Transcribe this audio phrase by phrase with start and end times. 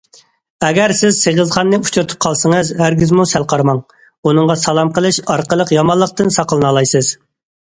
[0.67, 3.83] ئەگەر سىز سېغىزخاننى ئۇچرىتىپ قالسىڭىز ھەرگىزمۇ سەل قارىماڭ،
[4.31, 7.13] ئۇنىڭغا سالام قىلىش ئارقىلىق يامانلىقتىن ساقلىنالايسىز.